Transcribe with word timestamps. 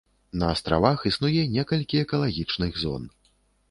На 0.43 0.47
астравах 0.53 1.05
існуе 1.11 1.43
некалькі 1.59 2.03
экалагічных 2.09 2.71
зон. 2.87 3.03